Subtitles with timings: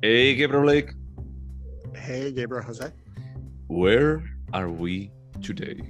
[0.00, 0.92] Hey, Gabriel Blake.
[1.92, 2.92] Hey, Gabriel Jose.
[3.66, 5.10] Where are we
[5.42, 5.80] today?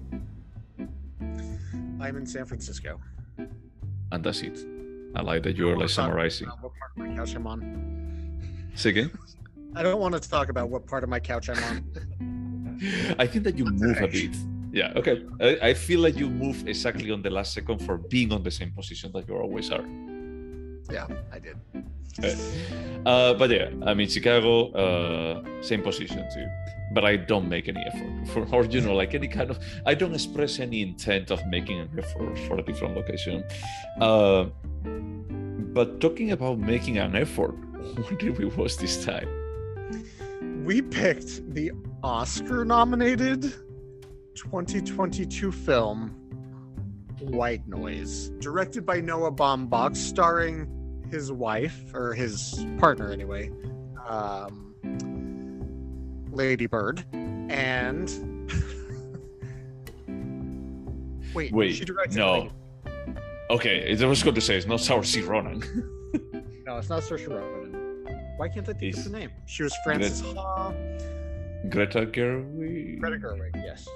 [2.01, 2.99] I'm in San Francisco.
[4.11, 4.65] And that's it.
[5.15, 6.49] I like that you're like summarizing.
[6.49, 8.71] What part of my couch I'm on?
[8.75, 9.11] Say again?
[9.77, 13.17] I don't want to talk about what part of my couch I'm on.
[13.19, 14.35] I think that you move a bit.
[14.73, 15.27] Yeah, okay.
[15.39, 18.51] I, I feel like you move exactly on the last second for being on the
[18.51, 19.85] same position that you always are.
[20.91, 21.57] Yeah, I did.
[23.07, 26.47] Uh, but yeah, I mean Chicago, uh, same position too.
[26.93, 29.59] But I don't make any effort for, or you know, like any kind of.
[29.87, 33.45] I don't express any intent of making an effort for a different location.
[34.01, 34.47] Uh,
[35.75, 37.53] but talking about making an effort,
[37.97, 39.29] what did we watch this time?
[40.65, 43.43] We picked the Oscar-nominated
[44.35, 46.15] 2022 film
[47.21, 50.78] White Noise, directed by Noah Baumbach, starring
[51.11, 53.51] his wife or his partner anyway,
[54.07, 54.75] um,
[56.31, 58.09] Lady Bird, and
[61.35, 62.33] wait, Wait, she directed no.
[62.35, 62.53] Lady-
[63.51, 65.61] Okay, I was going to say it's not Sour Saoirse Ronan.
[66.67, 67.75] no, it's not Saoirse Ronan.
[68.37, 69.31] Why can't I think of the name?
[69.47, 70.73] She was Frances Ha,
[71.71, 73.01] Greta Gerwig.
[73.01, 73.89] Greta Gerwig, yes,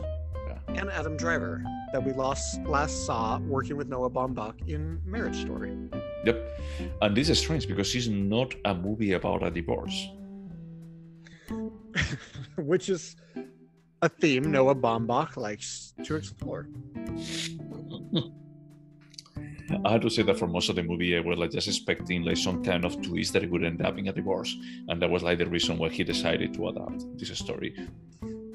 [0.48, 0.58] Yeah.
[0.80, 5.76] and Adam Driver that we lost last saw working with Noah Baumbach in Marriage Story.
[6.24, 6.60] Yep.
[7.00, 10.08] And this is strange because it's not a movie about a divorce.
[12.56, 13.16] which is
[14.02, 16.68] a theme Noah Baumbach likes to explore.
[19.84, 22.24] I had to say that for most of the movie, I was like just expecting
[22.24, 24.54] like some kind of twist that it would end up in a divorce,
[24.88, 27.74] and that was like the reason why he decided to adapt this story.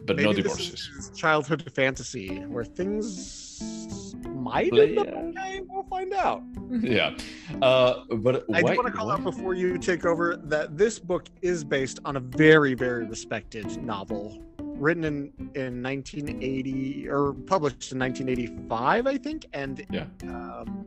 [0.08, 0.74] But no Maybe this divorces.
[0.74, 5.62] is his childhood fantasy where things might Play- end up okay.
[5.68, 6.42] We'll find out.
[6.82, 7.16] yeah,
[7.62, 10.78] uh, but I why, do want to call why- out before you take over that
[10.78, 17.34] this book is based on a very, very respected novel written in, in 1980 or
[17.34, 20.06] published in 1985, I think, and Yeah.
[20.24, 20.86] um,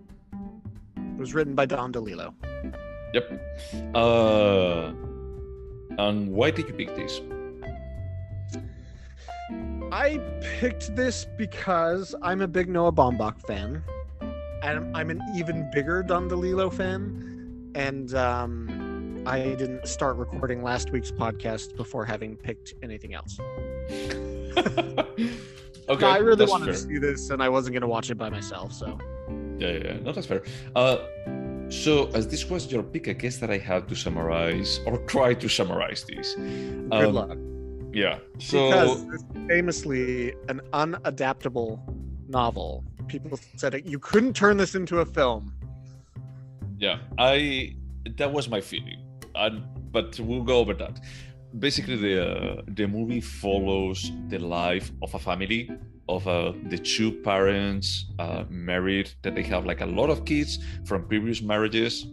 [0.96, 2.32] it was written by Don DeLillo.
[3.12, 3.94] Yep.
[3.94, 4.92] Uh,
[5.98, 7.20] and why did you pick this?
[9.92, 13.82] I picked this because I'm a big Noah Baumbach fan,
[14.62, 17.72] and I'm an even bigger Don DeLillo fan.
[17.74, 23.38] And um, I didn't start recording last week's podcast before having picked anything else.
[24.56, 26.74] okay, No, I really wanted fair.
[26.74, 28.72] to see this, and I wasn't going to watch it by myself.
[28.72, 28.98] So
[29.58, 29.98] Yeah, yeah, yeah.
[30.02, 30.42] No, that's fair.
[30.74, 30.98] Uh,
[31.68, 35.34] so as this was your pick, I guess that I had to summarize or try
[35.34, 36.34] to summarize this.
[36.34, 37.36] good Um, luck.
[37.92, 38.18] Yeah.
[38.38, 39.04] So Because
[39.50, 41.80] famously an unadaptable
[42.28, 42.84] novel.
[43.08, 45.52] People said it, you couldn't turn this into a film.
[46.78, 47.74] yeah, I
[48.18, 49.00] that was my feeling,
[49.96, 51.00] but we'll go over that.
[51.58, 55.62] Basically, the uh, the movie follows the life of a family
[56.08, 60.58] of uh, the two parents uh, married that they have like a lot of kids
[60.84, 62.06] from previous marriages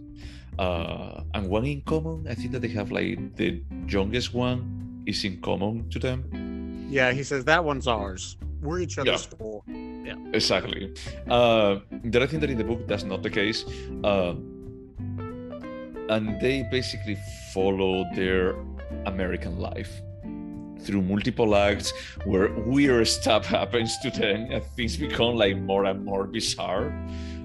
[0.59, 3.49] uh, and one in common i think that they have like the
[3.87, 4.59] youngest one
[5.07, 6.46] is in common to them
[6.89, 8.37] Yeah, he says that one's ours.
[8.61, 9.63] We're each other's for.
[10.33, 10.93] exactly.
[11.29, 13.65] Uh, the other thing that in the book that's not the case?
[14.03, 14.33] Uh,
[16.09, 17.17] and they basically
[17.53, 18.55] follow their
[19.05, 19.91] american life
[20.79, 21.91] through multiple acts
[22.23, 24.47] where weird stuff happens to them.
[24.51, 26.93] And things become like more and more bizarre.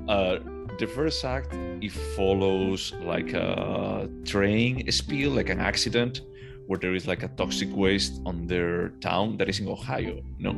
[0.08, 0.38] Uh,
[0.78, 1.52] the first act
[1.82, 6.22] it follows like a train spill like an accident
[6.66, 10.52] where there is like a toxic waste on their town that is in ohio no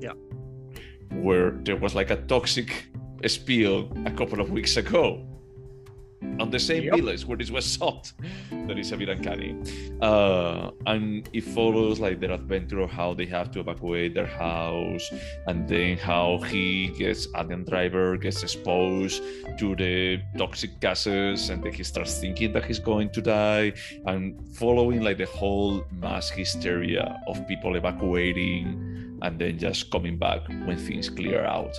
[0.00, 0.14] Yeah.
[1.10, 2.86] where there was like a toxic
[3.26, 5.24] spill a couple of weeks ago
[6.40, 6.94] on the same Yep.
[6.96, 8.12] village where this was shot
[8.66, 9.56] that is a bit uncanny
[10.00, 15.10] uh, and it follows like their adventure of how they have to evacuate their house
[15.46, 19.22] and then how he gets Adam Driver gets exposed
[19.58, 23.72] to the toxic gases and then he starts thinking that he's going to die
[24.06, 30.46] and following like the whole mass hysteria of people evacuating and then just coming back
[30.48, 31.74] when things clear out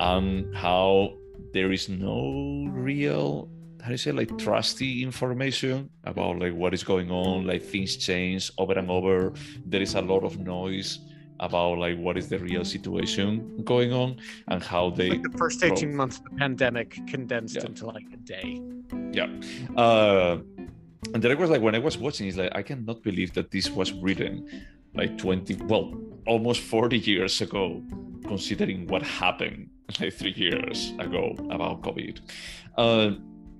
[0.00, 1.14] and how
[1.52, 3.48] there is no real
[3.84, 7.98] how do you say like trusty information about like what is going on like things
[7.98, 9.34] change over and over
[9.66, 11.00] there is a lot of noise
[11.40, 14.16] about like what is the real situation going on
[14.48, 17.66] and how they Like the first 18 months of the pandemic condensed Yeah.
[17.66, 18.58] into like a day.
[19.12, 19.28] yeah
[19.76, 20.38] uh
[21.12, 23.50] and then I was like when I was watching it's like I cannot believe that
[23.50, 24.48] this was written
[24.94, 25.92] like 20 well
[26.26, 27.82] almost 40 years ago
[28.26, 29.68] considering what happened
[30.00, 32.20] like three years ago about COVID
[32.78, 33.10] uh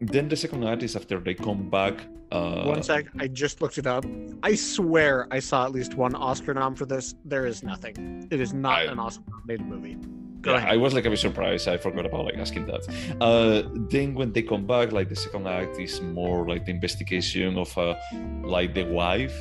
[0.08, 1.94] then the second act is after they come back.
[2.32, 4.04] Uh, One sec, I just looked it up.
[4.42, 7.14] I swear I saw at least one Oscar nom for this.
[7.24, 8.26] There is nothing.
[8.30, 9.96] It is not I- an Oscar nominated movie.
[10.42, 10.70] Go yeah, ahead.
[10.74, 11.68] I was like a bit surprised.
[11.68, 12.82] I forgot about like asking that.
[13.20, 17.56] Uh, then when they come back, like the second act is more like the investigation
[17.56, 17.94] of uh,
[18.42, 19.34] like the wife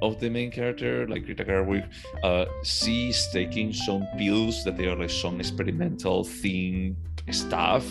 [0.00, 1.86] of the main character, like Greta Gerwig.
[2.24, 6.96] Uh, she's taking some pills that they are like some experimental thing
[7.30, 7.84] stuff.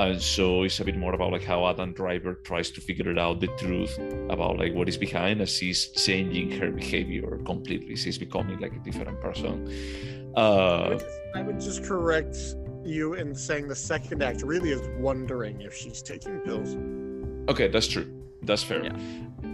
[0.00, 3.18] And so it's a bit more about like how Adam Driver tries to figure it
[3.18, 3.98] out the truth
[4.30, 7.96] about like what is behind as she's changing her behavior completely.
[7.96, 9.68] She's becoming like a different person.
[10.36, 12.36] I Uh, would, just, I would just correct
[12.82, 16.76] you in saying the second act really is wondering if she's taking pills.
[17.50, 18.06] Okay, that's true.
[18.42, 18.82] That's fair.
[18.82, 18.96] Yeah.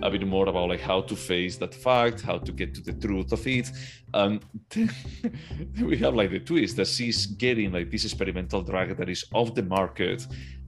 [0.03, 2.93] A bit more about like how to face that fact, how to get to the
[2.93, 3.71] truth of it.
[4.13, 4.91] And then
[5.83, 9.55] we have like the twist that she's getting like this experimental drug that is off
[9.55, 10.27] the market,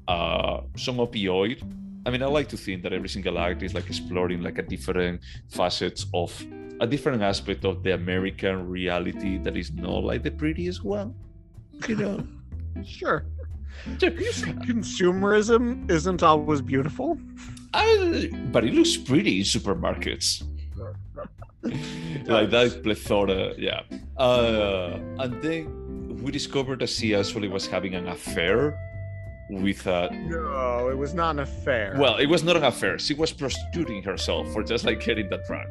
[0.08, 1.62] uh, some opioid.
[2.06, 4.62] I mean, I like to think that every single act is like exploring like a
[4.62, 5.20] different
[5.50, 6.32] facets of
[6.80, 11.14] a different aspect of the American reality that is not like the prettiest one.
[11.86, 12.26] You know.
[12.84, 13.24] Sure.
[13.96, 17.18] Consumerism isn't always beautiful.
[17.74, 20.42] I, but it looks pretty in supermarkets.
[22.26, 23.82] like that plethora, yeah.
[24.16, 28.78] Uh, and then we discovered that she actually was having an affair
[29.50, 30.10] with a.
[30.12, 31.94] No, it was not an affair.
[31.98, 32.98] Well, it was not an affair.
[32.98, 35.66] She was prostituting herself for just like getting that drug.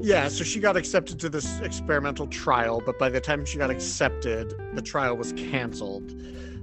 [0.00, 3.70] yeah, so she got accepted to this experimental trial, but by the time she got
[3.70, 6.12] accepted, the trial was canceled.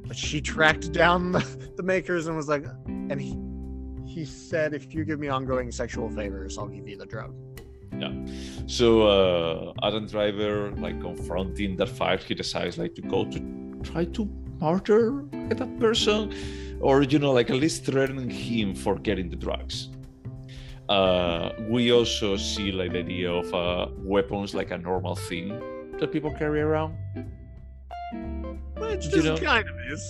[0.08, 3.34] But she tracked down the, the makers and was like, and he
[4.14, 7.32] he said, if you give me ongoing sexual favors, I'll give you the drug.
[7.98, 8.12] Yeah.
[8.68, 8.86] So
[9.16, 13.40] uh, Adam Driver, like confronting that fact, he decides like to go to
[13.84, 14.22] try to
[14.60, 15.26] murder
[15.60, 16.20] that person,
[16.80, 19.90] or you know, like at least threatening him for getting the drugs.
[20.90, 25.48] Uh, we also see like the idea of uh, weapons like a normal thing
[26.00, 26.94] that people carry around.
[28.78, 30.04] Which You this know- kind of is.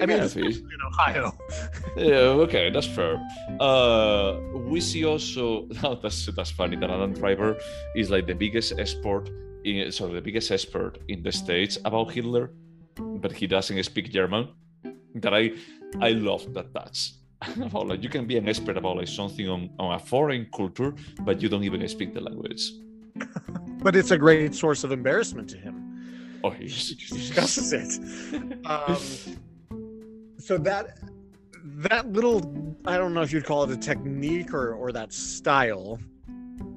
[0.00, 1.32] I mean, in Ohio.
[1.96, 2.14] yeah,
[2.46, 3.20] okay, that's fair.
[3.60, 5.66] Uh, we see also
[6.02, 7.56] that's that's funny that Adam Driver
[7.94, 9.30] is like the biggest expert
[9.64, 12.50] in sorry the biggest expert in the states about Hitler,
[12.96, 14.48] but he doesn't speak German.
[15.16, 15.52] That I
[16.00, 17.12] I love that touch.
[17.60, 20.94] about like you can be an expert about like something on, on a foreign culture,
[21.20, 22.72] but you don't even speak the language.
[23.82, 26.40] But it's a great source of embarrassment to him.
[26.42, 28.66] Oh, He he's, discusses it.
[28.66, 28.96] Um,
[30.44, 30.98] so that
[31.64, 35.98] that little I don't know if you'd call it a technique or or that style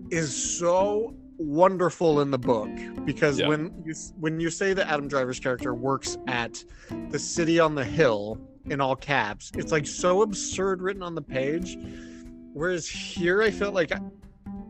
[0.10, 2.69] is so wonderful in the book
[3.06, 3.50] because Yeah.
[3.50, 6.64] when you when you say that Adam Driver's character works at
[7.10, 11.22] the city on the hill in all caps, it's like so absurd written on the
[11.22, 11.78] page.
[12.54, 13.92] Whereas here, I felt like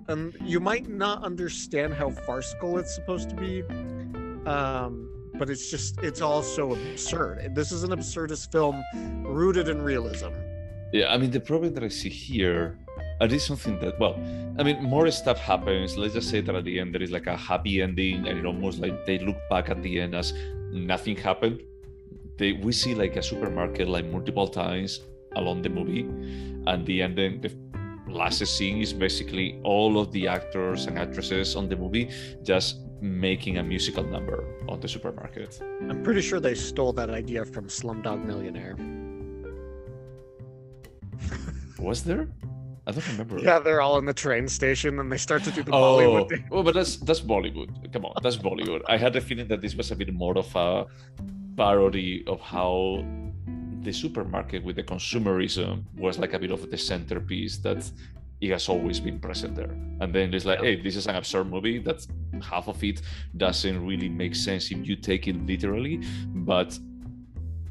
[0.09, 3.63] um, you might not understand how farcical it's supposed to be,
[4.45, 7.53] um, but it's just it's all so absurd.
[7.55, 8.83] This is an absurdist film
[9.23, 10.33] rooted in realism.
[10.93, 12.77] Yeah, I mean the problem that I see here,
[13.19, 14.15] and this something that well,
[14.57, 15.97] I mean more stuff happens.
[15.97, 18.45] Let's just say that at the end there is like a happy ending, and it
[18.45, 20.33] almost like they look back at the end as
[20.71, 21.61] nothing happened.
[22.37, 25.01] They we see like a supermarket like multiple times
[25.35, 26.01] along the movie,
[26.67, 27.51] and the ending the
[28.07, 32.09] last scene is basically all of the actors and actresses on the movie
[32.43, 35.59] just making a musical number on the supermarket.
[35.89, 38.75] I'm pretty sure they stole that idea from Slumdog Millionaire.
[41.79, 42.27] Was there?
[42.87, 43.37] I don't remember.
[43.39, 46.29] Yeah, they're all in the train station and they start to do the Oh, Bollywood
[46.29, 46.47] thing.
[46.49, 47.91] well, oh, but that's that's Bollywood.
[47.91, 48.81] Come on, that's Bollywood.
[48.87, 50.85] I had the feeling that this was a bit more of a
[51.57, 53.03] parody of how
[53.81, 57.89] the supermarket with the consumerism was like a bit of the centerpiece that
[58.41, 59.71] it has always been present there.
[59.99, 60.65] And then it's like, Yeah.
[60.75, 61.79] hey, this is an absurd movie.
[61.79, 62.05] That
[62.41, 63.01] half of it
[63.35, 66.01] doesn't really make sense if you take it literally,
[66.49, 66.77] but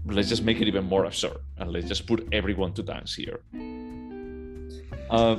[0.06, 3.40] let's just make it even more absurd and let's just put everyone to dance here.
[5.10, 5.36] Uh,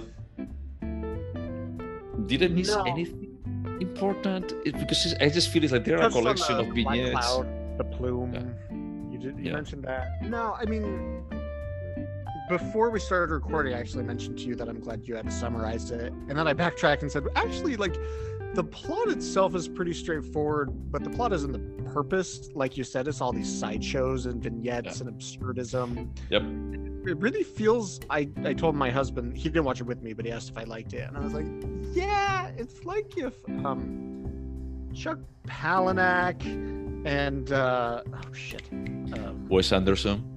[2.25, 2.83] did I miss No.
[2.83, 3.37] anything
[3.81, 4.53] important?
[4.65, 7.27] It, because I just feel it's like there are a collection the of Black vignettes.
[7.27, 8.33] Cloud, the plume.
[8.33, 9.11] Yeah.
[9.11, 9.37] You did.
[9.39, 9.53] You Yeah.
[9.53, 10.21] mentioned that.
[10.23, 11.23] No, I mean,
[12.49, 15.91] before we started recording, I actually mentioned to you that I'm glad you had summarized
[15.91, 17.95] it, and then I backtracked and said, actually, like,
[18.53, 22.49] the plot itself is pretty straightforward, but the plot isn't the purpose.
[22.55, 26.09] Like you said, it's all these sideshows and vignettes and absurdism.
[26.29, 26.41] Yep.
[27.07, 27.99] It really feels.
[28.09, 30.57] I I told my husband he didn't watch it with me, but he asked if
[30.57, 31.45] I liked it, and I was like,
[31.93, 40.36] yeah, it's like if um Chuck Palahniuk and uh oh shit um Wes Anderson.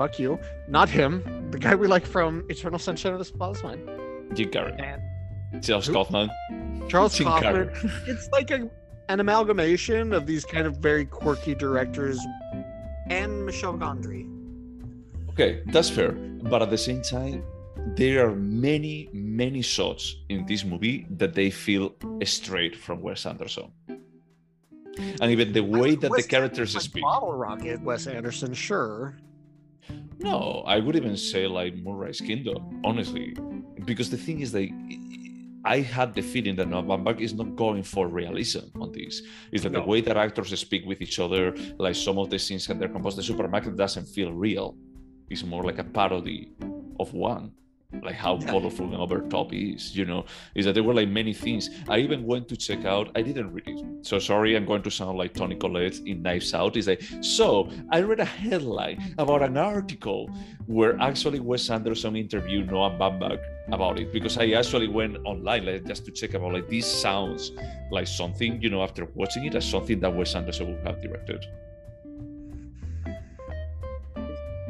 [0.00, 0.40] Fuck you.
[0.66, 1.12] Not him.
[1.50, 3.86] The guy we like from Eternal Sunshine of the Spotless Mind.
[4.32, 4.74] Jim Carrey.
[5.62, 5.92] Charles Who?
[5.92, 6.30] Kaufman.
[6.88, 7.68] Charles Jim Kaufman.
[7.68, 8.08] Carrey.
[8.08, 8.70] It's like a,
[9.10, 12.18] an amalgamation of these kind of very quirky directors
[13.10, 14.24] and Michel Gondry.
[15.28, 16.12] Okay, that's fair.
[16.52, 17.44] But at the same time,
[17.94, 23.70] there are many, many shots in this movie that they feel straight from Wes Anderson.
[25.20, 27.02] And even the way that the characters Anderson, speak.
[27.02, 29.18] Bottle Rocket, Wes Anderson, sure.
[30.22, 33.34] No, I would even say like Moonrise Kingdom, honestly.
[33.84, 34.68] Because the thing is that
[35.64, 39.22] I had the feeling that Baumbach is not going for realism on this.
[39.52, 39.80] Is that No.
[39.80, 42.88] the way that actors speak with each other, like some of the scenes that they're
[42.88, 44.76] composed, the supermarket doesn't feel real.
[45.30, 46.52] It's more like a parody
[46.98, 47.52] of one.
[48.02, 51.34] Like how colorful and over top is, you know, is that there were like many
[51.34, 51.70] things.
[51.88, 54.06] I even went to check out, I didn't read it.
[54.06, 56.76] So sorry, I'm going to sound like Toni Collette in Knives Out.
[56.76, 60.30] Is like, so I read a headline about an article
[60.66, 63.40] where actually Wes Anderson interviewed Noah Baumbach
[63.72, 67.52] about it because I actually went online like, just to check about like this sounds
[67.90, 71.44] like something you know after watching it as something that Wes Anderson would have directed.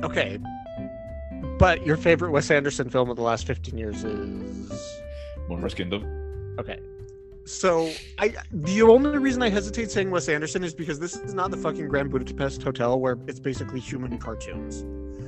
[0.03, 0.39] Okay.
[1.61, 4.99] But your favorite Wes Anderson film of the last 15 years is.
[5.47, 6.57] Moonrise Kingdom.
[6.59, 6.81] Okay.
[7.45, 11.51] So I the only reason I hesitate saying Wes Anderson is because this is not
[11.51, 14.85] the fucking Grand Budapest Hotel where it's basically human cartoons.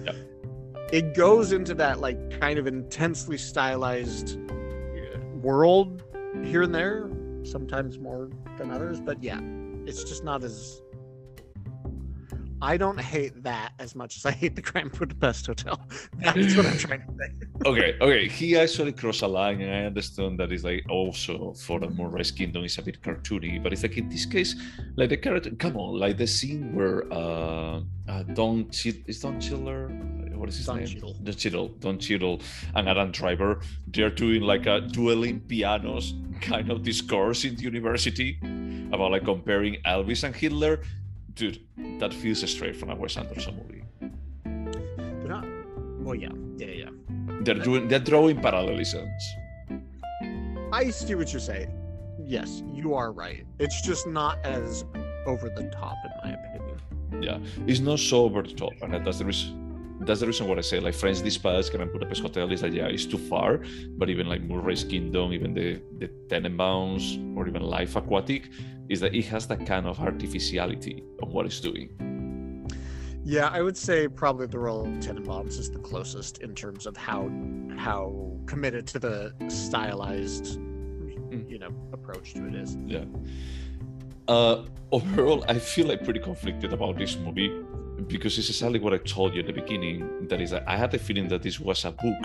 [0.06, 0.16] Yep.
[0.92, 4.38] It goes into that like kind of intensely stylized
[5.42, 6.02] world
[6.44, 7.10] here and there,
[7.42, 9.40] sometimes more than others, but yeah,
[9.84, 10.81] it's just not as
[12.62, 15.84] I don't hate that as much as I hate the Grand Budapest Hotel.
[16.18, 17.32] That's what I'm trying to say.
[17.66, 18.28] Okay, okay.
[18.28, 22.30] He actually crossed a line, and I understand that it's like also for the Moonrise
[22.30, 24.54] Kingdom is a bit cartoony, but it's like in this case,
[24.96, 25.50] like the character.
[25.50, 29.88] Come on, like the scene where uh, uh Don Ch- is Don Chiller.
[30.34, 30.86] What is his Don name?
[30.86, 31.14] Cheadle.
[31.22, 31.68] Don Cheadle.
[31.78, 32.40] Don Cheadle
[32.74, 33.60] and Adam Driver.
[33.88, 38.38] They're doing like a dueling pianos kind of discourse in the university
[38.92, 40.82] about like comparing Elvis and Hitler.
[41.34, 41.60] Dude,
[41.98, 43.84] that feels straight from a Wes Anderson movie.
[44.44, 45.46] They're not
[46.00, 46.90] well yeah, yeah, yeah.
[47.42, 49.22] They're doing, they're drawing parallelisms.
[50.72, 51.70] I see what you're saying.
[52.24, 53.46] Yes, you are right.
[53.58, 54.84] It's just not as
[55.26, 57.22] over the top, in my opinion.
[57.22, 59.61] Yeah, it's not so over the top, and that's the reason.
[60.04, 60.80] That's the reason what I say.
[60.80, 63.60] Like French Dispatch, Grand Budapest Hotel is that yeah, it's too far.
[63.98, 68.50] But even like Moonrise Kingdom, even the the Tenenbaums, or even Life Aquatic,
[68.88, 71.88] is that it has that kind of artificiality of what it's doing.
[73.24, 77.30] Yeah, I would say probably the Royal Tenenbaums is the closest in terms of how
[77.76, 80.58] how committed to the stylized,
[81.48, 82.76] you know, approach to it is.
[82.84, 83.04] Yeah.
[84.26, 87.52] Uh, overall, I feel like pretty conflicted about this movie
[88.08, 90.28] because it's exactly what I told you at the beginning.
[90.28, 92.22] That is, that I had the feeling that this was a book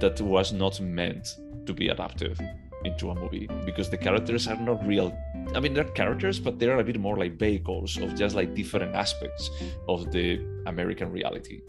[0.00, 1.36] that was not meant
[1.66, 2.38] to be adapted
[2.84, 5.16] into a movie because the characters are not real.
[5.54, 8.94] I mean, they're characters, but they're a bit more like vehicles of just like different
[8.94, 9.50] aspects
[9.88, 11.60] of the American reality.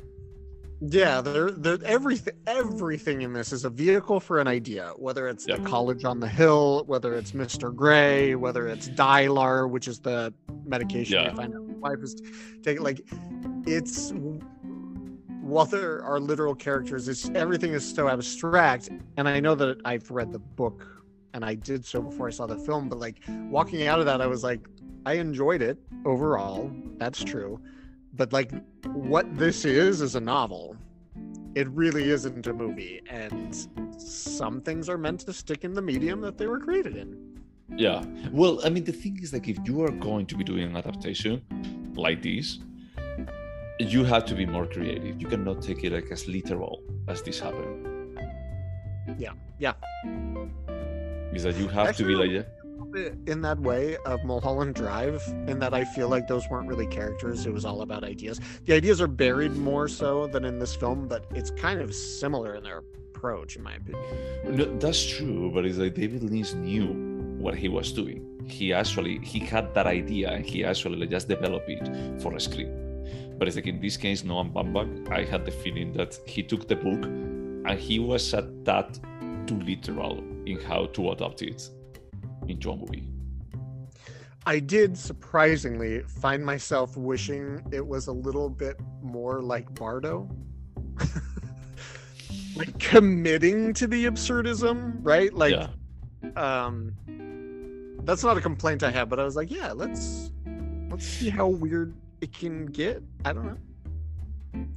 [0.84, 4.94] Yeah, they're, they're, everything everything in this is a vehicle for an idea.
[4.98, 5.58] Whether it's Yeah.
[5.58, 7.74] the college on the hill, whether it's Mr.
[7.74, 10.34] Gray, whether it's Dylar, which is the
[10.66, 11.32] medication Yeah.
[11.32, 12.16] I find out my wife is
[12.64, 12.82] taking.
[12.82, 13.02] Like,
[13.68, 14.12] it's
[15.44, 18.90] whether our literal characters, it's everything is so abstract.
[19.18, 20.88] And I know that I've read the book,
[21.36, 22.90] and I did so before I saw the film.
[22.90, 23.20] But like
[23.50, 24.62] walking out of that, I was like,
[25.06, 26.72] I enjoyed it overall.
[26.98, 27.60] That's true.
[28.14, 28.52] But like
[28.86, 30.76] what this is is a novel.
[31.54, 33.54] It really isn't a movie, and
[33.98, 37.42] some things are meant to stick in the medium that they were created in.
[37.76, 38.06] Yeah.
[38.32, 40.78] Well, I mean, the thing is, like, if you are going to be doing an
[40.78, 41.42] adaptation
[41.96, 42.60] like this,
[43.80, 45.22] you have to be more creative.
[45.22, 48.18] You cannot take it like as literal as this happened.
[49.18, 49.74] Yeah, yeah.
[51.34, 52.48] Is that you have to be Actually, like,
[52.94, 57.46] In that way of Mulholland Drive, in that I feel like those weren't really characters,
[57.46, 58.42] it was all about ideas.
[58.66, 62.56] The ideas are buried more so than in this film, but it's kind of similar
[62.56, 62.84] in their
[63.16, 64.04] approach, in my opinion.
[64.58, 66.88] no, that's true, but it's like David Lynch knew
[67.38, 68.28] what he was doing.
[68.46, 72.72] He actually he had that idea and he actually just developed it for a script.
[73.38, 76.68] But it's like in this case, Noah Baumbach, I had the feeling that he took
[76.68, 79.00] the book and he was at that
[79.48, 81.70] too literal in how to adapt it
[82.52, 83.08] into a movie.
[84.46, 90.30] I did surprisingly find myself wishing it was a little bit more like Bardo.
[92.56, 95.34] like committing to the absurdism, right?
[95.34, 95.68] Like yeah.
[96.36, 96.94] um
[98.04, 100.32] that's not a complaint I have, but I was like, yeah, let's
[100.90, 103.04] let's see how weird it can get.
[103.26, 103.58] I don't know.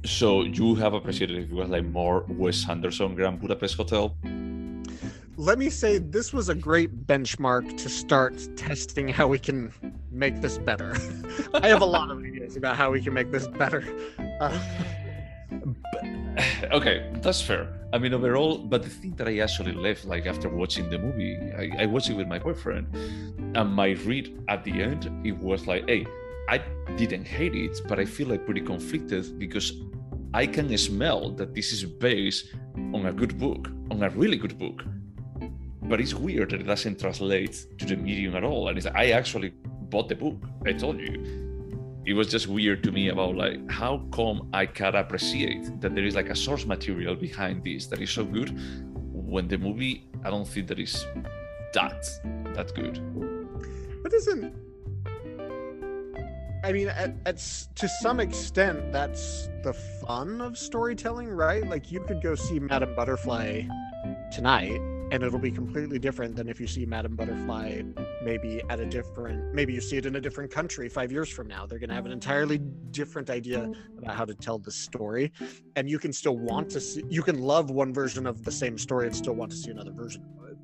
[0.05, 4.15] So you have appreciated if it was like more Wes Anderson Grand Budapest Hotel?
[5.37, 9.73] Let me say this was a great benchmark to start testing how we can
[10.09, 10.95] make this better.
[11.53, 13.83] I have a lot of ideas about how we can make this better.
[14.39, 14.57] Uh,
[16.71, 17.67] okay, that's fair.
[17.91, 21.37] I mean, overall, but the thing that I actually left, like after watching the movie,
[21.57, 22.87] I, I watched it with my boyfriend,
[23.55, 26.05] and my read at the end, it was like, hey,
[26.47, 26.59] I
[26.95, 29.73] didn't hate it, but I feel like pretty conflicted because
[30.33, 32.53] I can smell that this is based
[32.93, 34.85] on a good book, on a really good book.
[35.87, 38.67] But it's weird that it doesn't translate to the medium at all.
[38.67, 39.53] And it's like, I actually
[39.89, 40.37] bought the book.
[40.65, 41.43] I told you.
[42.05, 46.03] It was just weird to me about like how come I can appreciate that there
[46.03, 48.55] is like a source material behind this that is so good
[49.11, 51.03] when the movie I don't think that is
[51.73, 52.05] that
[52.53, 53.01] that good.
[54.03, 54.53] But isn't
[56.65, 57.37] I mean, at, at,
[57.75, 61.63] to some extent, that's the fun of storytelling, right?
[61.63, 63.67] Like, you could go see Madame Butterfly
[64.31, 64.81] tonight,
[65.11, 67.81] and it'll be completely different than if you see Madame Butterfly
[68.23, 71.47] maybe at a different, maybe you see it in a different country five years from
[71.47, 71.65] now.
[71.65, 72.57] They're going to have an entirely
[72.91, 75.31] different idea about how to tell the story,
[75.75, 78.77] and you can still want to see, you can love one version of the same
[78.77, 80.57] story and still want to see another version of it.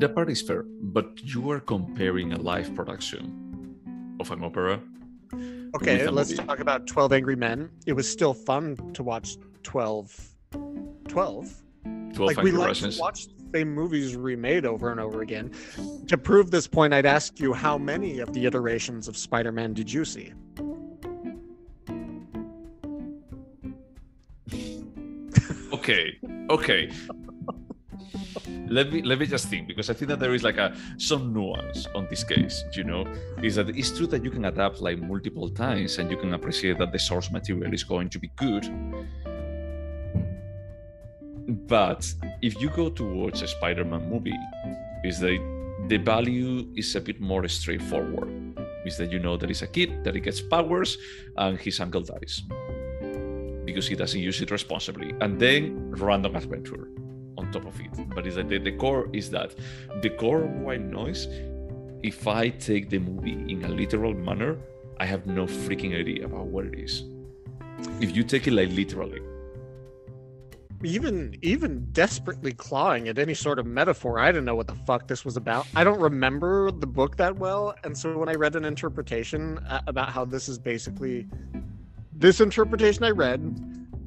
[0.00, 4.80] That part is fair, but you are comparing a live production of an opera.
[5.76, 6.44] Okay, let's movie.
[6.44, 7.70] talk about 12 Angry Men.
[7.86, 10.36] It was still fun to watch 12
[11.08, 11.62] 12.
[12.20, 15.50] 12 like we like to watch the same movies remade over and over again.
[16.08, 19.92] To prove this point, I'd ask you how many of the iterations of Spider-Man did
[19.92, 20.32] you see?
[25.72, 26.18] okay.
[26.50, 26.90] Okay
[28.70, 31.32] let me let me just think because I think that there is like a some
[31.32, 32.64] nuance on this case.
[32.72, 33.04] You know,
[33.42, 36.78] is that it's true that you can adapt like multiple times and you can appreciate
[36.78, 38.64] that the source material is going to be good.
[41.50, 44.38] But if you go to watch a Spider-Man movie,
[45.04, 45.38] is that
[45.88, 48.28] the value is a bit more straightforward.
[48.86, 50.96] Is that you know that he's a kid, that he gets powers,
[51.36, 52.42] and his uncle dies
[53.64, 56.88] because he doesn't use it responsibly, and then random adventure
[57.38, 57.90] on top of it.
[58.14, 59.54] But is that the, the core is that
[60.02, 61.28] the core white noise.
[62.02, 64.56] If I take the movie in a literal manner,
[64.98, 67.04] I have no freaking idea about what it is.
[68.00, 69.20] If you take it like literally,
[70.82, 75.06] even even desperately clawing at any sort of metaphor i didn't know what the fuck
[75.06, 78.56] this was about i don't remember the book that well and so when i read
[78.56, 81.26] an interpretation uh, about how this is basically
[82.14, 83.40] this interpretation i read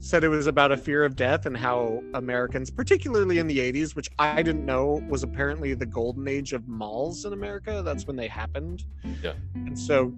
[0.03, 3.95] said it was about a fear of death and how Americans, particularly in the 80s,
[3.95, 7.81] which I didn't know was apparently the golden age of malls in America.
[7.85, 8.83] That's when they happened.
[9.21, 9.31] Yeah.
[9.55, 10.13] And so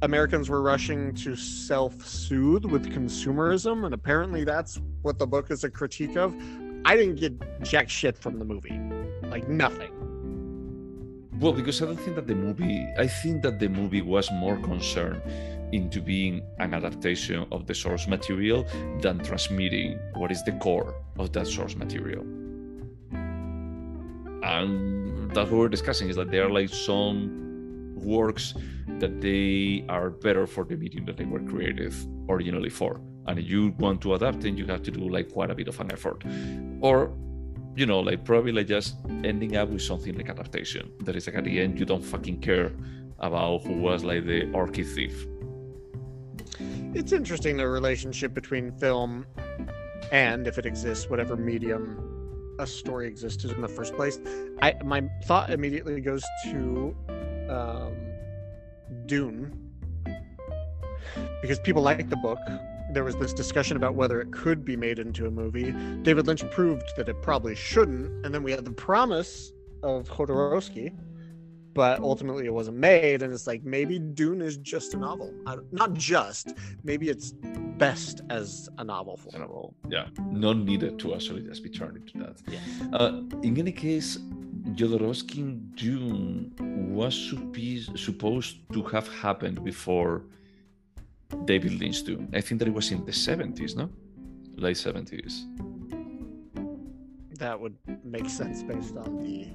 [0.00, 3.84] Americans were rushing to self soothe with consumerism.
[3.84, 6.34] And apparently that's what the book is a critique of.
[6.84, 8.80] I didn't get jack shit from the movie,
[9.24, 9.92] like nothing.
[11.38, 14.58] Well, because I don't think that the movie, I think that the movie was more
[14.58, 15.22] concerned
[15.72, 18.66] into being an adaptation of the source material
[19.00, 22.22] than transmitting what is the core of that source material.
[24.42, 28.54] And that's what we're discussing is that there are like some works
[28.98, 31.94] that they are better for the medium that they were created
[32.28, 33.00] originally for.
[33.30, 35.78] And you want to adapt it, you have to do like quite a bit of
[35.80, 36.22] an effort.
[36.80, 37.12] Or
[37.76, 40.90] you know, like probably like just ending up with something like adaptation.
[41.00, 42.72] That is like at the end you don't fucking care
[43.20, 45.26] about who was like the orchid thief
[46.94, 49.26] it's interesting the relationship between film
[50.10, 54.18] and if it exists whatever medium a story existed in the first place
[54.60, 56.96] i my thought immediately goes to
[57.48, 57.94] um,
[59.06, 59.70] dune
[61.42, 62.38] because people like the book
[62.92, 65.72] there was this discussion about whether it could be made into a movie
[66.02, 70.92] david lynch proved that it probably shouldn't and then we had the promise of Jodorowsky
[71.72, 75.32] but ultimately it wasn't made and it's like maybe dune is just a novel
[75.72, 77.32] not just maybe it's
[77.78, 79.36] best as a novel form.
[79.36, 79.74] A novel.
[79.88, 82.58] yeah not needed to actually just be turned into that yeah.
[82.96, 84.18] uh, in any case
[84.74, 86.52] Jodorowsky Dune
[86.92, 87.34] was
[87.96, 90.24] supposed to have happened before
[91.44, 92.28] David Lynch Dune.
[92.32, 93.90] I think that it was in the 70s, no?
[94.56, 95.44] Late 70s.
[97.38, 99.48] That would make sense based on the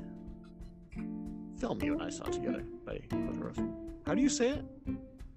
[1.59, 3.71] film you and I saw together by Jodorowsky.
[4.05, 4.65] How do you say it?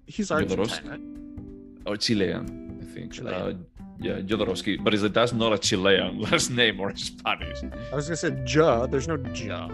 [0.07, 1.91] He's Argentine, right?
[1.91, 3.13] Or Chilean, I think.
[3.13, 3.33] Chilean.
[3.33, 3.53] Uh,
[3.99, 4.83] yeah, Jodorowsky.
[4.83, 7.61] But is it that's not a Chilean last name or Spanish?
[7.91, 8.87] I was gonna say Ja.
[8.87, 9.67] There's no Ja.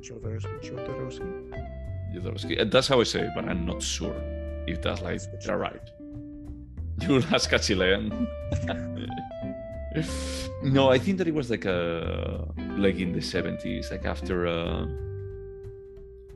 [0.00, 0.60] Jodorowsky.
[0.60, 1.64] Jodorowsky.
[2.14, 2.70] Jodorowsky.
[2.70, 5.90] That's how I say it, but I'm not sure if that's like the right.
[7.00, 8.28] You'll ask a Chilean.
[10.62, 12.46] no, I think that it was like a
[12.76, 14.86] like in the seventies, like after uh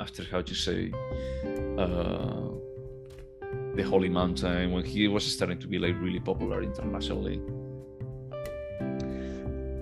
[0.00, 0.92] after how to say
[1.78, 2.44] uh
[3.76, 7.40] the Holy Mountain when he was starting to be like really popular internationally.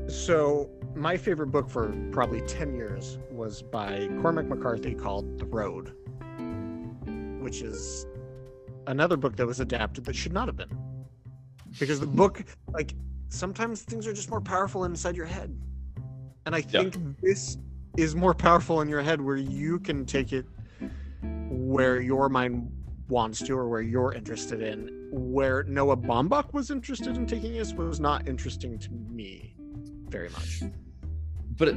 [0.09, 5.93] So my favorite book for probably 10 years was by Cormac McCarthy called The Road,
[7.41, 8.07] which is
[8.87, 10.71] another book that was adapted that should not have been.
[11.79, 12.95] Because the book, like,
[13.29, 15.57] sometimes things are just more powerful inside your head.
[16.47, 17.01] And I think yeah.
[17.23, 17.57] this
[17.97, 20.47] is more powerful in your head where you can take it
[21.49, 22.71] where your mind
[23.09, 25.09] wants to or where you're interested in.
[25.11, 29.55] Where Noah Baumbach was interested in taking this was not interesting to me
[30.09, 30.63] very much.
[31.57, 31.77] But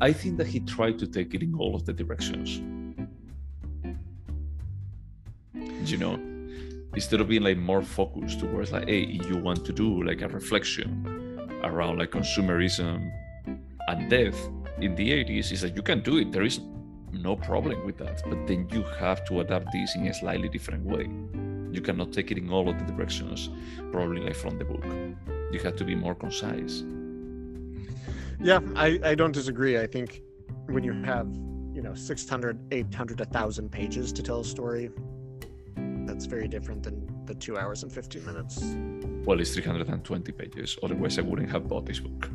[0.00, 2.60] I think that he tried to take it in all of the directions.
[5.90, 6.14] You know,
[6.94, 10.28] instead of being like more focused towards like, hey, you want to do like a
[10.28, 13.10] reflection around like consumerism
[13.88, 14.36] and death
[14.80, 16.32] in the 80s, is that you can do it.
[16.32, 16.60] There is
[17.12, 18.22] no problem with that.
[18.28, 21.08] But then you have to adapt this in a slightly different way.
[21.72, 23.50] You cannot take it in all of the directions,
[23.92, 24.84] probably like from the book.
[25.52, 26.82] You have to be more concise.
[28.40, 29.78] Yeah, I, I don't disagree.
[29.78, 30.22] I think
[30.66, 31.26] when you have,
[31.72, 34.90] you know, 600, 800, 1,000 pages to tell a story,
[36.14, 36.96] that's very different than
[37.26, 38.62] the two hours and 15 minutes.
[39.26, 40.78] Well, it's 320 pages.
[40.80, 42.30] Otherwise, I wouldn't have bought this book.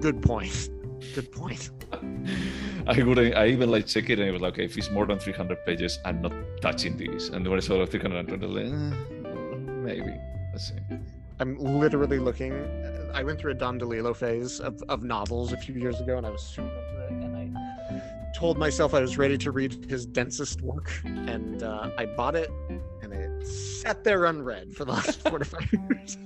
[0.00, 0.68] Good point.
[1.14, 1.70] Good point.
[2.86, 3.34] I wouldn't.
[3.34, 5.64] I even like check it, and it was like, okay, if it's more than 300
[5.64, 7.30] pages, I'm not touching this.
[7.30, 9.56] And when I saw 320, like, eh,
[9.88, 10.14] maybe.
[10.52, 10.98] Let's see.
[11.40, 12.52] I'm literally looking.
[13.14, 16.26] I went through a Don DeLillo phase of, of novels a few years ago, and
[16.26, 16.68] I was super
[17.08, 17.23] into it.
[18.34, 22.50] Told myself I was ready to read his densest work, and uh, I bought it,
[23.02, 26.18] and it sat there unread for the last four to five years.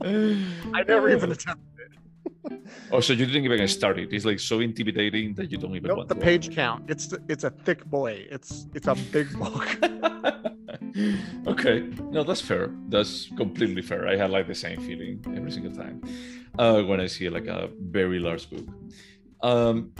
[0.00, 2.60] I never even attempted it.
[2.92, 4.12] oh, so you didn't even start it?
[4.12, 6.88] It's like so intimidating that you don't even nope, want the page count.
[6.88, 8.26] It's it's a thick boy.
[8.30, 9.66] It's it's a big book.
[11.46, 12.70] okay, no, that's fair.
[12.88, 14.06] That's completely fair.
[14.06, 16.02] I had like the same feeling every single time
[16.58, 18.66] uh, when I see like a very large book.
[19.42, 19.92] Um,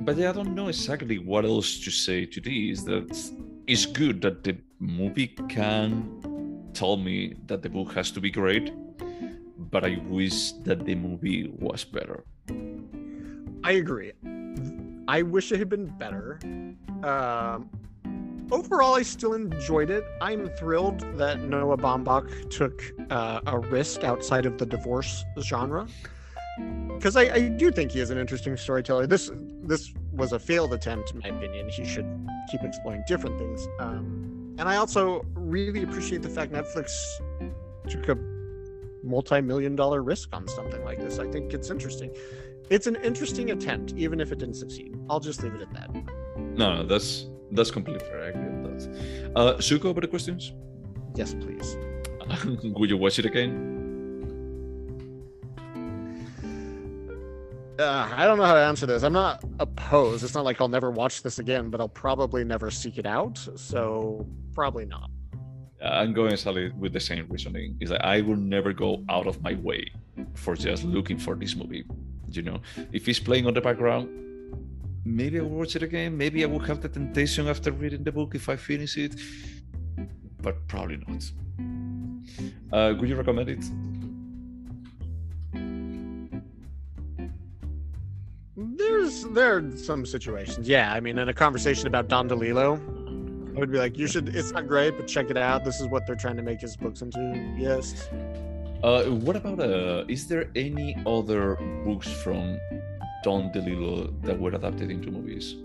[0.00, 2.82] but I don't know exactly what else to say to this.
[2.82, 3.32] That
[3.66, 8.72] it's good that the movie can tell me that the book has to be great,
[9.70, 12.24] but I wish that the movie was better.
[13.62, 14.12] I agree.
[15.06, 16.38] I wish it had been better.
[17.02, 17.68] Um,
[18.50, 20.04] overall, I still enjoyed it.
[20.20, 25.86] I'm thrilled that Noah Baumbach took uh, a risk outside of the divorce genre,
[26.94, 29.06] because I, I, do think he is an interesting storyteller.
[29.06, 29.30] This
[29.70, 31.68] this was a failed attempt, in my opinion.
[31.68, 33.68] He should keep exploring different things.
[33.78, 36.90] Um, and I also really appreciate the fact Netflix
[37.88, 38.18] took a
[39.04, 41.20] multi-million dollar risk on something like this.
[41.20, 42.10] I think it's interesting.
[42.68, 44.96] It's an interesting attempt, even if it didn't succeed.
[45.08, 45.94] I'll just leave it at that.
[46.36, 48.24] No, no, that's that's completely fair.
[48.24, 49.36] I agree with that.
[49.36, 50.52] Uh, go over the questions?
[51.14, 51.76] Yes, please.
[52.64, 53.69] Would you watch it again?
[57.80, 59.02] Uh, I don't know how to answer this.
[59.02, 60.22] I'm not opposed.
[60.22, 63.38] It's not like I'll never watch this again, but I'll probably never seek it out.
[63.56, 65.08] So probably not.
[65.82, 67.78] I'm going solid with the same reasoning.
[67.80, 69.90] Is that I will never go out of my way
[70.34, 71.84] for just looking for this movie.
[72.28, 72.60] You know,
[72.92, 74.10] if it's playing on the background,
[75.06, 76.18] maybe I will watch it again.
[76.18, 79.18] Maybe I will have the temptation after reading the book if I finish it,
[80.42, 81.22] but probably not.
[82.72, 83.64] Uh, would you recommend it?
[88.80, 90.68] There's there are some situations.
[90.68, 92.78] Yeah, I mean, in a conversation about Don DeLillo,
[93.56, 94.34] I would be like, you should.
[94.34, 95.64] It's not great, but check it out.
[95.64, 97.20] This is what they're trying to make his books into.
[97.56, 98.08] Yes.
[98.82, 100.04] Uh, what about uh?
[100.08, 102.58] Is there any other books from
[103.22, 105.56] Don DeLillo that were adapted into movies?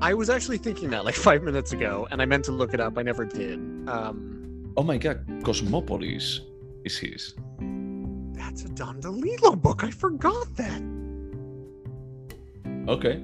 [0.00, 2.80] I was actually thinking that like five minutes ago, and I meant to look it
[2.80, 2.98] up.
[2.98, 3.58] I never did.
[3.88, 6.40] Um, oh my god, Cosmopolis
[6.84, 7.34] is his.
[8.32, 9.84] That's a Don DeLillo book.
[9.84, 10.82] I forgot that.
[12.88, 13.22] Okay.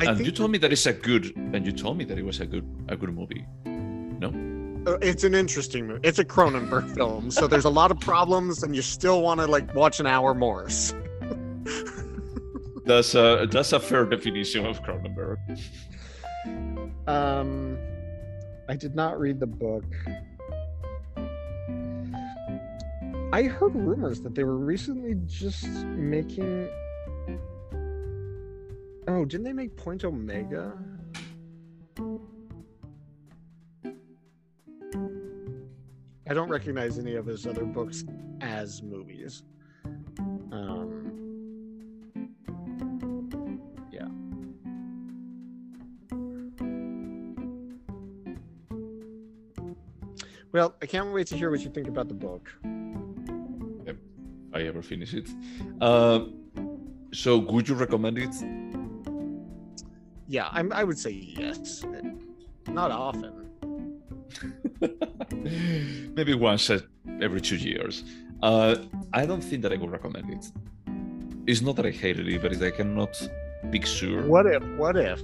[0.00, 2.24] I and you told me that it's a good, and you told me that it
[2.24, 3.46] was a good, a good movie.
[3.64, 4.28] No.
[4.86, 6.00] Uh, it's an interesting movie.
[6.02, 9.46] It's a Cronenberg film, so there's a lot of problems, and you still want to
[9.46, 10.64] like watch an hour more.
[12.84, 15.38] that's a that's a fair definition of Cronenberg.
[17.06, 17.78] Um,
[18.68, 19.84] I did not read the book.
[23.34, 26.68] I heard rumors that they were recently just making.
[29.08, 30.78] Oh, didn't they make Point Omega?
[36.28, 38.04] I don't recognize any of his other books
[38.40, 39.42] as movies.
[40.52, 41.10] Um,
[43.90, 44.06] yeah.
[50.52, 52.48] Well, I can't wait to hear what you think about the book.
[54.54, 55.28] I ever finish it.
[55.80, 56.26] Uh,
[57.12, 58.34] so, would you recommend it?
[60.28, 61.84] Yeah, I'm, I would say yes.
[62.68, 63.50] Not often.
[66.14, 66.70] Maybe once
[67.20, 68.04] every two years.
[68.42, 68.76] Uh,
[69.12, 70.52] I don't think that I would recommend it.
[71.46, 73.14] It's not that I hated it, but it's I cannot
[73.84, 74.22] sure.
[74.22, 74.62] What if?
[74.76, 75.20] What if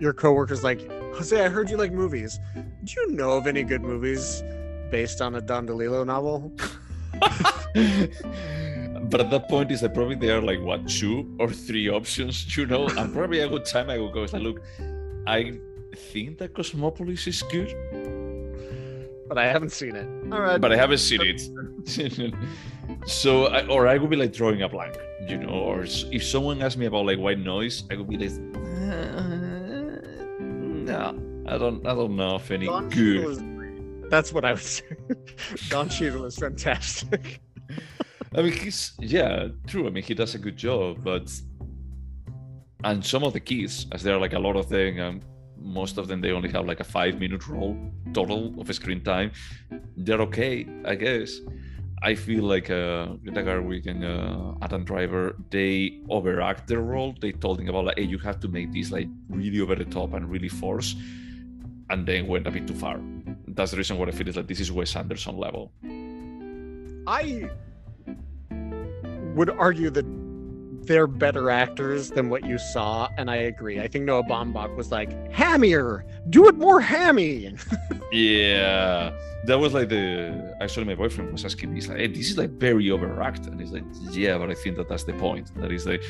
[0.00, 2.38] your coworker's like, Jose, I heard you like movies.
[2.84, 4.42] Do you know of any good movies
[4.90, 6.52] based on a Don DeLillo novel?
[9.10, 12.56] but at that point, is that probably there are like what two or three options,
[12.56, 12.88] you know?
[12.88, 14.60] And probably a good time I would go, like, look,
[15.26, 15.58] I
[15.94, 17.74] think that Cosmopolis is good,
[19.28, 20.06] but I haven't seen it.
[20.32, 20.60] All right.
[20.60, 21.42] But I haven't seen it.
[23.06, 24.96] so, I, or I would be like drawing a blank,
[25.28, 28.32] you know, or if someone asked me about like white noise, I would be like,
[28.32, 30.00] uh,
[30.40, 33.55] no, I don't, I don't know if any Don good.
[34.10, 34.84] That's what I would say.
[35.68, 37.40] Don Cheadle is fantastic.
[38.34, 39.86] I mean, he's yeah, true.
[39.86, 41.32] I mean, he does a good job, but
[42.84, 45.20] and some of the keys, as there are like a lot of them, um,
[45.58, 47.76] most of them they only have like a five minute role
[48.12, 49.32] total of screen time.
[49.96, 51.40] They're okay, I guess.
[52.02, 57.14] I feel like uh, Greta Gerwig and uh, Adam Driver they overact their role.
[57.20, 59.86] They told him about like, hey, you have to make this like really over the
[59.86, 60.94] top and really force,
[61.90, 63.00] and then went a bit too far.
[63.48, 65.72] That's the reason why I feel is like this is Wes Anderson level.
[67.06, 67.48] I
[69.34, 70.04] would argue that
[70.86, 73.80] they're better actors than what you saw, and I agree.
[73.80, 77.54] I think Noah Baumbach was like, hammier, do it more hammy.
[78.12, 79.12] yeah,
[79.44, 80.56] that was like the.
[80.60, 83.48] Actually, my boyfriend was asking me, he's like, hey, this is like very overacted.
[83.48, 85.54] And he's like, yeah, but I think that that's the point.
[85.56, 86.02] That is like,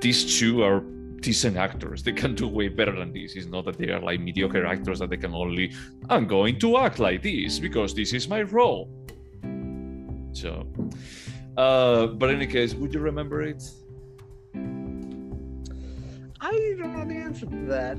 [0.00, 0.82] these two are
[1.24, 2.02] decent actors.
[2.02, 3.34] They can do way better than this.
[3.34, 5.72] It's not that they are like mediocre actors that they can only,
[6.10, 8.90] I'm going to act like this because this is my role.
[10.32, 10.66] So,
[11.56, 13.62] uh, but in any case, would you remember it?
[16.40, 17.96] I don't know the answer to that.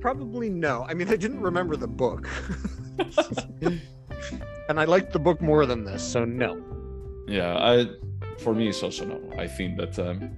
[0.00, 0.86] Probably no.
[0.88, 2.28] I mean, I didn't remember the book.
[4.68, 6.62] and I liked the book more than this, so no.
[7.26, 7.88] Yeah, I
[8.38, 9.20] for me it's also no.
[9.36, 10.30] I think that um,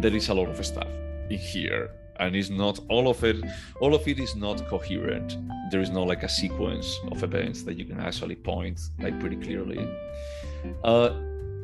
[0.00, 0.86] there is a lot of stuff
[1.32, 1.90] in here
[2.20, 3.36] and it's not all of it
[3.80, 5.38] all of it is not coherent
[5.70, 9.36] there is no like a sequence of events that you can actually point like pretty
[9.36, 9.80] clearly
[10.84, 11.10] uh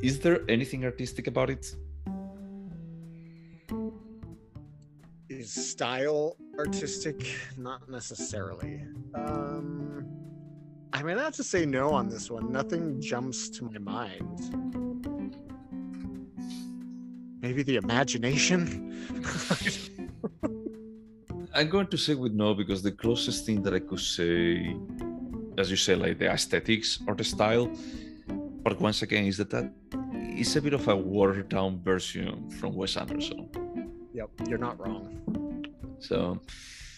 [0.02, 1.74] is there anything artistic about it
[5.38, 7.34] is style artistic?
[7.56, 8.84] Not necessarily.
[9.14, 10.06] Um,
[10.92, 12.50] I mean, have to say no on this one.
[12.50, 14.87] Nothing jumps to my mind.
[17.40, 19.08] Maybe the imagination.
[21.54, 24.76] I'm going to say with no because the closest thing that I could say,
[25.56, 27.70] as you say, like the aesthetics or the style,
[28.62, 29.72] but once again, is that that
[30.36, 33.48] is a bit of a watered down version from Wes Anderson.
[34.14, 35.64] Yep, you're not wrong.
[36.00, 36.40] So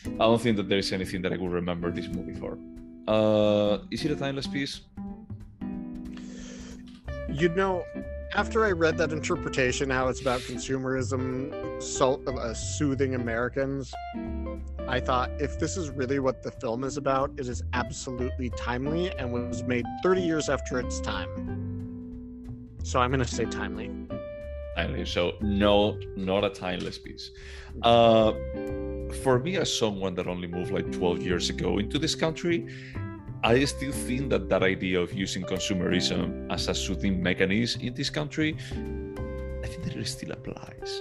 [0.07, 2.59] I don't think that there is anything that I would remember this movie for.
[3.07, 4.81] Uh, is it a timeless piece?
[7.29, 7.85] You know,
[8.35, 13.93] after I read that interpretation, how it's about consumerism so, uh, soothing Americans,
[14.87, 19.11] I thought if this is really what the film is about, it is absolutely timely
[19.16, 21.29] and was made 30 years after its time.
[22.85, 23.90] So I'm going to say timely.
[24.77, 25.05] Timely.
[25.07, 27.31] So no, not a timeless piece.
[27.83, 28.33] Uh,
[29.23, 32.69] for me, as someone that only moved like 12 years ago into this country,
[33.42, 38.11] I still think that that idea of using consumerism as a soothing mechanism in this
[38.11, 38.55] country,
[39.62, 41.00] I think that it still applies.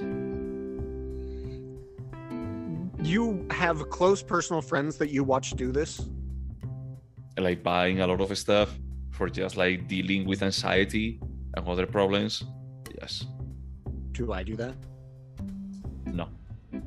[3.04, 6.02] You have close personal friends that you watch do this?
[7.38, 8.78] Like buying a lot of stuff
[9.12, 11.20] for just like dealing with anxiety
[11.56, 12.44] and other problems.
[13.02, 13.26] Yes.
[14.12, 14.76] Do I do that?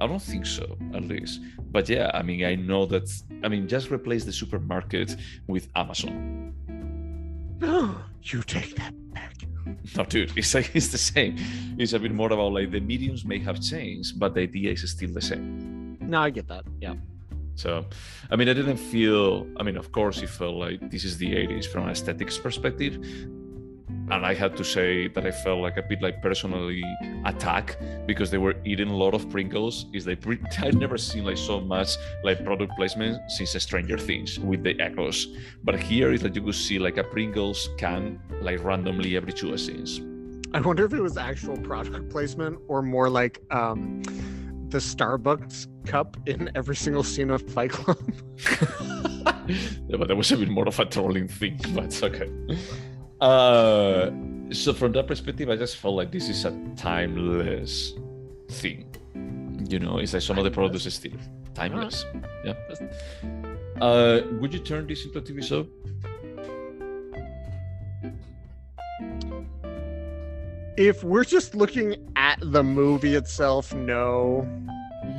[0.01, 1.41] I don't think so, at least.
[1.71, 3.11] But yeah, I mean, I know that.
[3.43, 5.17] I mean, just replace the supermarket
[5.47, 6.53] with Amazon.
[7.61, 9.35] No, you take that back.
[9.97, 11.37] No, dude, it's like it's the same.
[11.79, 14.91] It's a bit more about like the mediums may have changed, but the idea is
[14.91, 15.99] still the same.
[16.01, 16.65] No, I get that.
[16.81, 16.95] Yeah.
[17.55, 17.85] So,
[18.31, 19.47] I mean, I didn't feel.
[19.59, 22.99] I mean, of course, it felt like this is the '80s from an aesthetics perspective,
[24.11, 26.83] and I had to say that I felt like a bit like personally
[27.25, 29.87] attacked because they were eating a lot of Pringles.
[29.93, 30.17] Is they
[30.59, 35.27] I've never seen like so much like product placement since Stranger Things with the Eggos,
[35.65, 39.57] but here is that you could see like a Pringles can like randomly every two
[39.57, 40.01] scenes.
[40.55, 44.03] I wonder if it was actual product placement or more like um,
[44.69, 47.99] the Starbucks cup in every single scene of Fight Club.
[49.49, 52.31] yeah, but that was a bit more of a trolling thing, but okay.
[53.23, 54.11] Uh,
[54.51, 57.93] so from that perspective, I just felt like this is a timeless
[58.51, 58.93] thing.
[59.69, 61.13] You know, it's like some of the products is still
[61.55, 62.05] timeless.
[62.45, 62.55] Yeah.
[63.81, 65.69] Uh, would you turn this into a TV show?
[70.77, 74.49] If we're just looking at the movie itself, no.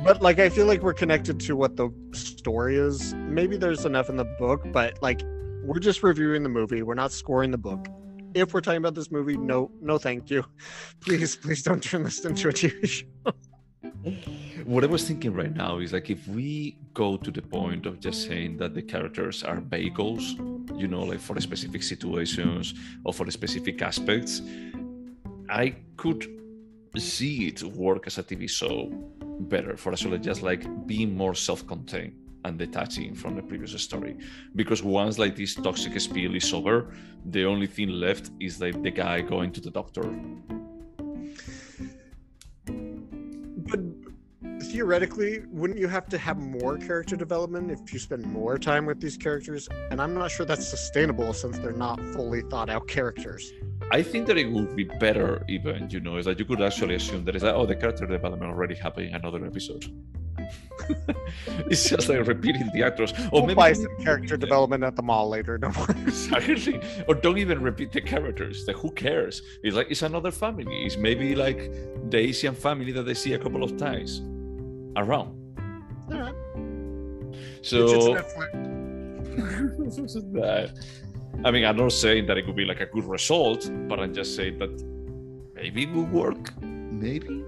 [0.04, 3.14] But like I feel like we're connected to what the story is.
[3.14, 5.22] Maybe there's enough in the book, but like
[5.64, 6.82] we're just reviewing the movie.
[6.82, 7.88] We're not scoring the book.
[8.34, 10.44] If we're talking about this movie, no, no, thank you.
[11.00, 13.32] Please, please don't turn this into a TV show.
[14.64, 18.00] what I was thinking right now is like if we go to the point of
[18.00, 20.34] just saying that the characters are vehicles,
[20.74, 22.74] you know, like for specific situations
[23.04, 24.42] or for specific aspects,
[25.48, 26.26] I could
[26.96, 28.90] see it work as a TV show
[29.40, 34.16] better for us, just like being more self-contained and detaching from the previous story.
[34.54, 36.94] Because once like this toxic spill is over,
[37.30, 40.04] the only thing left is like the guy going to the doctor.
[43.66, 43.80] But
[44.62, 49.00] theoretically, wouldn't you have to have more character development if you spend more time with
[49.00, 49.68] these characters?
[49.90, 53.50] And I'm not sure that's sustainable since they're not fully thought out characters.
[53.90, 56.94] I think that it would be better, even you know, is that you could actually
[56.94, 59.84] assume that is like, oh, the character development already happened in another episode.
[61.70, 65.02] it's just like repeating the actors, or we'll maybe buy some character development at the
[65.02, 65.58] mall later.
[65.58, 65.94] Worry.
[66.06, 68.64] Exactly, or don't even repeat the characters.
[68.66, 69.42] Like, who cares?
[69.62, 70.84] It's like it's another family.
[70.84, 71.70] It's maybe like
[72.10, 74.22] the Asian family that they see a couple of times
[74.96, 75.40] around.
[77.62, 78.18] So.
[81.44, 84.14] I mean, I'm not saying that it could be like a good result, but I'm
[84.14, 84.70] just saying that
[85.54, 86.62] maybe it would work.
[86.62, 87.44] Maybe.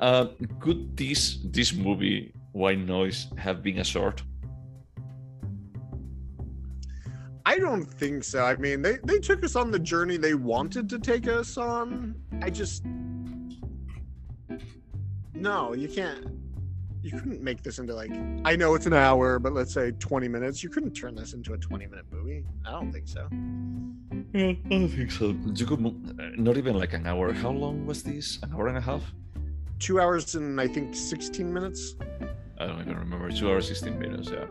[0.00, 0.26] Uh,
[0.60, 4.22] could this this movie White Noise have been a short?
[7.44, 8.44] I don't think so.
[8.44, 12.14] I mean, they, they took us on the journey they wanted to take us on.
[12.42, 12.84] I just.
[15.34, 16.26] No, you can't
[17.02, 18.12] you couldn't make this into like
[18.44, 20.62] I know it's an hour, but let's say 20 minutes.
[20.62, 22.44] You couldn't turn this into a 20 minute movie.
[22.66, 23.28] I don't think so.
[24.32, 25.34] Yeah, I don't think so.
[25.54, 25.80] You could
[26.20, 27.32] uh, not even like an hour.
[27.32, 28.38] How long was this?
[28.42, 29.02] An hour and a half?
[29.78, 31.94] Two hours and I think 16 minutes.
[32.58, 33.30] I don't even remember.
[33.30, 34.30] Two hours, 16 minutes.
[34.30, 34.44] Yeah.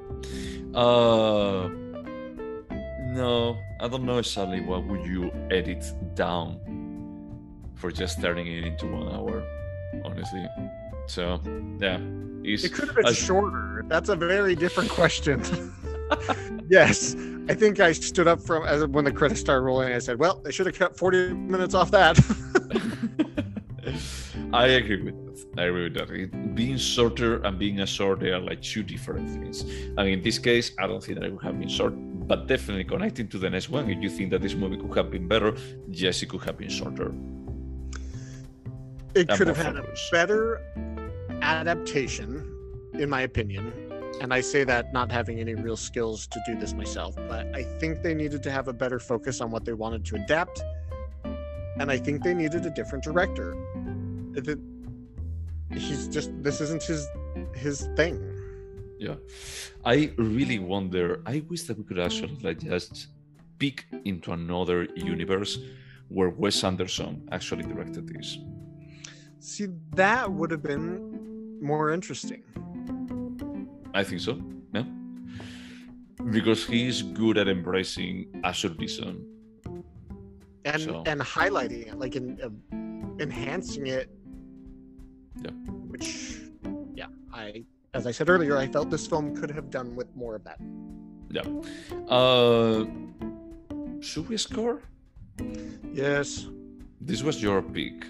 [0.79, 1.69] Uh,
[3.13, 5.83] no, I don't know exactly what would you edit
[6.15, 6.59] down
[7.75, 9.43] for just turning it into one hour.
[10.03, 10.45] Honestly,
[11.07, 11.41] so
[11.79, 11.97] yeah,
[12.43, 13.83] it could have been shorter.
[13.87, 15.41] That's a very different question.
[16.69, 17.15] yes,
[17.49, 19.93] I think I stood up from as when the credits started rolling.
[19.93, 22.17] I said, "Well, they should have cut 40 minutes off that."
[24.53, 25.61] I agree with that.
[25.61, 26.55] I agree with that.
[26.55, 29.65] Being shorter and being a short, they are like two different things.
[29.97, 31.93] I mean, in this case, I don't think that it would have been short,
[32.27, 33.89] but definitely connecting to the next one.
[33.89, 35.55] If you think that this movie could have been better,
[35.89, 37.13] yes, it could have been shorter.
[39.15, 40.61] It could have had a better
[41.41, 42.45] adaptation,
[42.93, 43.73] in my opinion,
[44.21, 47.63] and I say that not having any real skills to do this myself, but I
[47.79, 50.61] think they needed to have a better focus on what they wanted to adapt,
[51.79, 53.55] and I think they needed a different director.
[54.37, 54.59] That
[55.73, 57.07] he's just this isn't his
[57.55, 58.15] his thing.
[58.99, 59.15] Yeah,
[59.85, 61.21] I really wonder.
[61.25, 63.07] I wish that we could actually like just
[63.59, 65.59] peek into another universe
[66.09, 68.37] where Wes Anderson actually directed this.
[69.39, 72.43] See, that would have been more interesting.
[73.93, 74.41] I think so.
[74.73, 74.83] Yeah.
[76.31, 79.23] Because he's good at embracing absurdism.
[80.65, 81.03] And so.
[81.05, 82.49] and highlighting it, like in, uh,
[83.23, 84.09] enhancing it.
[85.41, 85.51] Yeah.
[85.91, 86.39] Which,
[86.95, 90.35] yeah, I as I said earlier, I felt this film could have done with more
[90.35, 90.59] of that.
[91.31, 91.41] Yeah.
[92.07, 92.85] Uh,
[94.01, 94.81] should we score?
[95.91, 96.47] Yes.
[97.01, 98.05] This was your pick.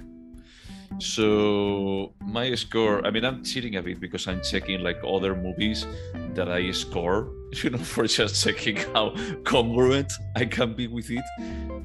[1.00, 5.86] So my score, I mean, I'm cheating a bit because I'm checking like other movies
[6.34, 7.32] that I score,
[7.64, 11.24] you know, for just checking how congruent I can be with it.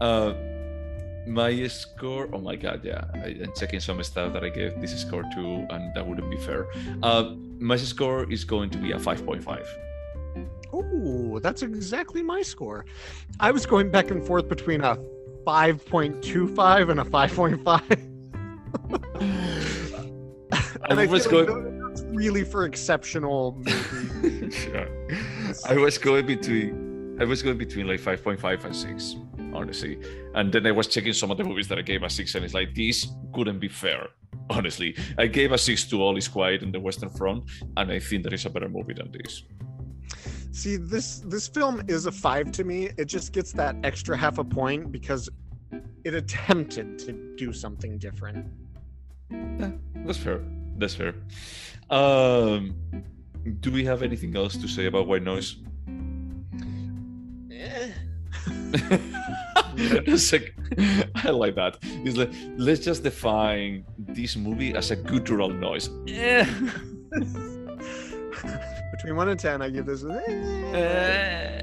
[0.00, 0.34] Uh,
[1.26, 4.98] my score, oh my god, yeah, I, am checking some stuff that I gave this
[5.00, 6.66] score to, and that wouldn't be fair.
[7.02, 9.66] Uh, my score is going to be a 5.5.
[10.72, 12.86] Oh, that's exactly my score.
[13.40, 14.96] I was going back and forth between a
[15.46, 18.12] 5.25 and a 5.5.
[20.88, 21.48] and I, I was going.
[21.48, 23.62] like that's really for exceptional.
[24.50, 24.88] Sure.
[25.68, 27.18] I was going between.
[27.20, 29.16] I was going between like 5.5 and 6,
[29.54, 29.98] honestly.
[30.34, 32.44] And then I was checking some of the movies that I gave a 6, and
[32.44, 34.08] it's like, this couldn't be fair,
[34.50, 34.96] honestly.
[35.18, 37.44] I gave a 6 to All Is Quiet in the Western Front,
[37.76, 39.44] and I think there is a better movie than this.
[40.52, 42.90] See, this this film is a five to me.
[42.98, 45.30] It just gets that extra half a point because
[46.04, 48.46] it attempted to do something different.
[50.04, 50.42] That's fair.
[50.76, 51.14] That's fair.
[51.88, 52.74] Um,
[53.60, 55.56] do we have anything else to say about White Noise?
[59.76, 60.54] It's like-
[61.14, 61.78] I like that.
[62.04, 65.88] It's like let's just define this movie as a guttural noise.
[66.08, 66.44] Eh.
[68.92, 70.04] Between one and ten, I give this.
[70.04, 71.62] Eh,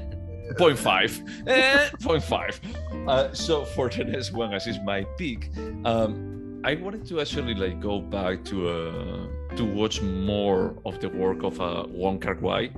[0.58, 1.22] Point five.
[1.46, 2.60] Eh, point five.
[3.06, 5.48] Uh, so for the next one, as is my pick,
[5.84, 11.08] um, I wanted to actually like go back to uh, to watch more of the
[11.08, 12.70] work of uh, Wong Kar Wai.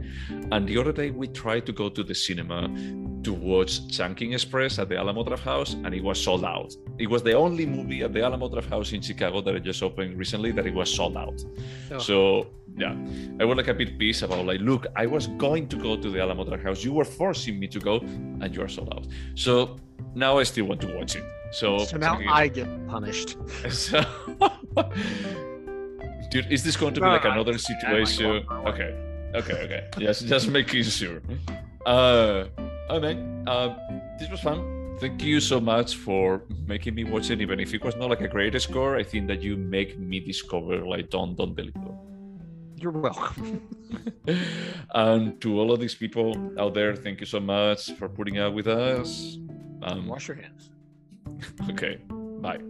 [0.53, 2.69] And the other day we tried to go to the cinema
[3.25, 6.75] to watch Chungking Express at the Alamo Drafthouse, and it was sold out.
[6.99, 10.19] It was the only movie at the Alamo Drafthouse in Chicago that I just opened
[10.19, 11.45] recently that it was sold out.
[11.91, 11.99] Oh.
[11.99, 12.47] So
[12.77, 12.97] yeah,
[13.41, 16.11] I was like a bit pissed about like, look, I was going to go to
[16.11, 16.85] the Alamo Drafthouse.
[16.85, 19.07] You were forcing me to go, and you are sold out.
[19.35, 19.77] So
[20.15, 21.25] now I still want to watch it.
[21.53, 23.37] So, So now I get punished.
[23.71, 24.03] so,
[26.31, 28.45] dude, is this going to be like another situation?
[28.51, 28.95] Okay,
[29.35, 29.89] okay, okay.
[29.99, 31.21] Yes, just making sure.
[31.85, 32.45] Uh,
[32.93, 33.75] Oh man, uh,
[34.19, 34.99] this was fun.
[35.01, 37.41] Thank you so much for making me watch it.
[37.41, 40.21] Even if it was not like a great score, I think that you make me
[40.21, 41.97] discover like Don Don DeLillo.
[42.77, 43.63] You're welcome.
[44.95, 48.53] and to all of these people out there, thank you so much for putting up
[48.53, 49.39] with us.
[49.83, 50.69] Um, Wash your hands.
[51.71, 51.97] okay.
[52.43, 52.61] Bye.